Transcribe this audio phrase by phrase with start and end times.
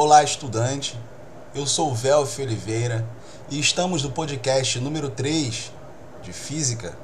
[0.00, 0.96] Olá, estudante.
[1.52, 3.04] Eu sou o Velf Oliveira
[3.50, 5.72] e estamos no podcast número 3
[6.22, 6.96] de Física,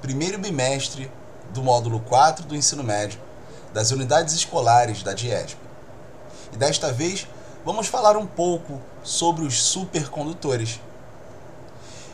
[0.00, 1.10] primeiro bimestre
[1.52, 3.18] do módulo 4 do ensino médio
[3.74, 5.58] das unidades escolares da DIESP.
[6.52, 7.26] E desta vez
[7.64, 10.80] vamos falar um pouco sobre os supercondutores.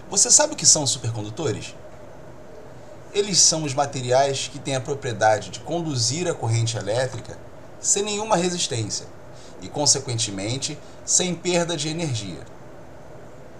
[0.08, 1.74] Você sabe o que são supercondutores?
[3.12, 7.36] Eles são os materiais que têm a propriedade de conduzir a corrente elétrica
[7.78, 9.14] sem nenhuma resistência
[9.62, 12.40] e, consequentemente, sem perda de energia.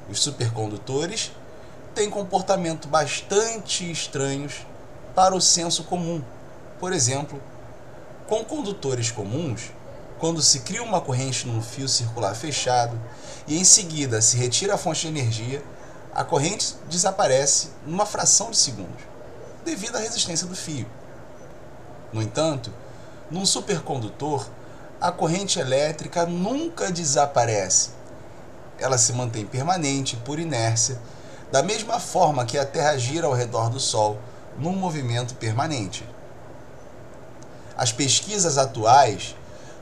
[0.09, 1.33] Os supercondutores
[1.95, 4.67] têm comportamento bastante estranhos
[5.15, 6.23] para o senso comum.
[6.79, 7.41] Por exemplo,
[8.27, 9.73] com condutores comuns,
[10.19, 12.99] quando se cria uma corrente num fio circular fechado
[13.47, 15.63] e em seguida se retira a fonte de energia,
[16.15, 19.03] a corrente desaparece numa fração de segundos,
[19.65, 20.87] devido à resistência do fio.
[22.13, 22.73] No entanto,
[23.31, 24.49] num supercondutor,
[25.01, 27.91] a corrente elétrica nunca desaparece.
[28.79, 30.99] Ela se mantém permanente por inércia,
[31.53, 34.19] da mesma forma que a Terra gira ao redor do Sol
[34.59, 36.07] num movimento permanente.
[37.77, 39.37] As pesquisas atuais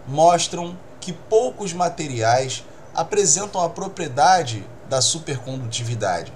[0.07, 6.33] mostram que poucos materiais apresentam a propriedade da supercondutividade.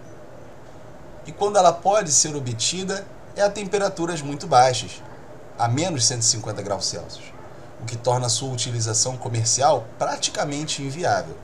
[1.26, 5.02] E quando ela pode ser obtida é a temperaturas muito baixas,
[5.58, 7.37] a menos 150 graus Celsius,
[7.80, 11.36] o que torna sua utilização comercial praticamente inviável.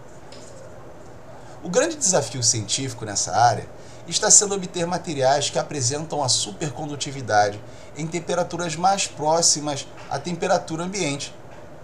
[1.63, 3.67] O grande desafio científico nessa área
[4.07, 7.59] está sendo obter materiais que apresentam a supercondutividade
[7.97, 11.35] em temperaturas mais próximas à temperatura ambiente,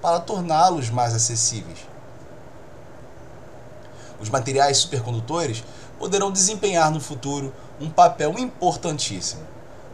[0.02, 1.78] para torná-los mais acessíveis.
[4.18, 5.62] Os materiais supercondutores
[5.98, 9.42] poderão desempenhar no futuro um papel importantíssimo.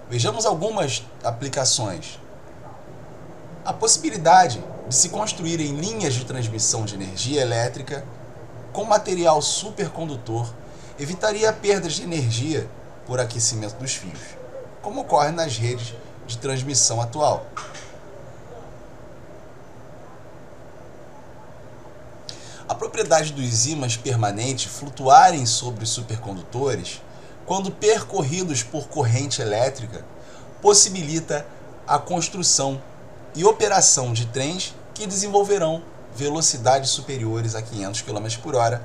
[0.08, 2.18] Vejamos algumas aplicações.
[3.66, 8.06] A possibilidade de se construírem linhas de transmissão de energia elétrica
[8.72, 10.54] com material supercondutor
[11.00, 12.70] evitaria perdas de energia
[13.08, 14.20] por aquecimento dos fios,
[14.80, 15.94] como ocorre nas redes
[16.28, 17.44] de transmissão atual.
[22.68, 27.02] A propriedade dos ímãs permanentes flutuarem sobre os supercondutores,
[27.44, 30.04] quando percorridos por corrente elétrica,
[30.62, 31.44] possibilita
[31.84, 32.80] a construção
[33.36, 35.82] e operação de trens que desenvolverão
[36.16, 38.82] velocidades superiores a 500 km por hora,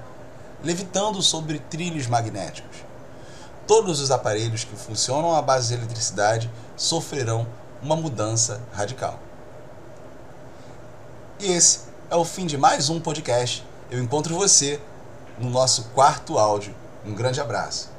[0.62, 2.78] levitando sobre trilhos magnéticos.
[3.66, 7.48] Todos os aparelhos que funcionam à base de eletricidade sofrerão
[7.82, 9.18] uma mudança radical.
[11.40, 11.80] E esse
[12.10, 13.66] é o fim de mais um podcast.
[13.90, 14.82] Eu encontro você
[15.40, 16.76] no nosso quarto áudio.
[17.06, 17.90] Um grande abraço.